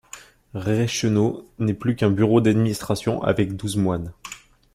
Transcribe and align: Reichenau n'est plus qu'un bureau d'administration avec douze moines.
Reichenau 0.55 1.47
n'est 1.59 1.75
plus 1.75 1.95
qu'un 1.95 2.09
bureau 2.09 2.41
d'administration 2.41 3.21
avec 3.21 3.55
douze 3.55 3.77
moines. 3.77 4.13